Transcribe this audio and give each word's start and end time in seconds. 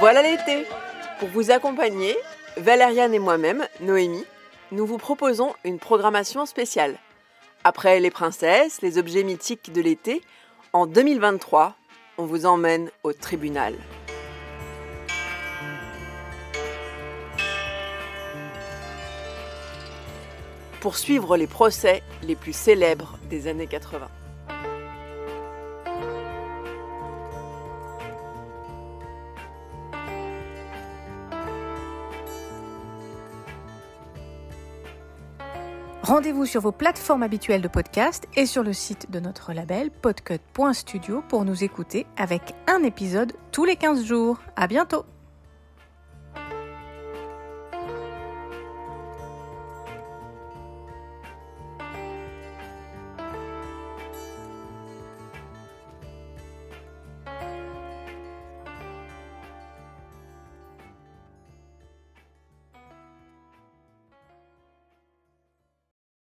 Voilà 0.00 0.22
l'été 0.22 0.66
Pour 1.18 1.28
vous 1.28 1.50
accompagner, 1.50 2.16
Valériane 2.56 3.12
et 3.12 3.18
moi-même, 3.18 3.66
Noémie, 3.82 4.24
nous 4.72 4.86
vous 4.86 4.96
proposons 4.96 5.52
une 5.62 5.78
programmation 5.78 6.46
spéciale. 6.46 6.96
Après 7.64 8.00
les 8.00 8.10
princesses, 8.10 8.80
les 8.80 8.96
objets 8.96 9.24
mythiques 9.24 9.74
de 9.74 9.82
l'été, 9.82 10.22
en 10.72 10.86
2023, 10.86 11.74
on 12.16 12.24
vous 12.24 12.46
emmène 12.46 12.90
au 13.02 13.12
tribunal. 13.12 13.74
Pour 20.80 20.96
suivre 20.96 21.36
les 21.36 21.46
procès 21.46 22.02
les 22.22 22.36
plus 22.36 22.54
célèbres 22.54 23.18
des 23.28 23.48
années 23.48 23.66
80. 23.66 24.08
Rendez-vous 36.02 36.46
sur 36.46 36.62
vos 36.62 36.72
plateformes 36.72 37.22
habituelles 37.22 37.60
de 37.60 37.68
podcast 37.68 38.26
et 38.34 38.46
sur 38.46 38.62
le 38.62 38.72
site 38.72 39.10
de 39.10 39.20
notre 39.20 39.52
label 39.52 39.90
podcut.studio 39.90 41.22
pour 41.28 41.44
nous 41.44 41.62
écouter 41.62 42.06
avec 42.16 42.54
un 42.66 42.82
épisode 42.82 43.34
tous 43.52 43.66
les 43.66 43.76
15 43.76 44.04
jours. 44.04 44.40
À 44.56 44.66
bientôt! 44.66 45.04